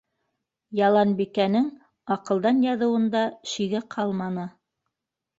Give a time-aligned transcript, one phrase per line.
[0.85, 1.67] Яланбикәнең
[2.15, 4.47] аҡылдан яҙыуында шиге ҡалманы.